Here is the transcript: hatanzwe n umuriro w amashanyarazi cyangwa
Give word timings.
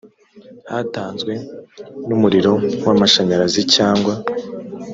hatanzwe 0.71 1.33
n 2.07 2.09
umuriro 2.17 2.53
w 2.83 2.87
amashanyarazi 2.93 3.61
cyangwa 3.75 4.13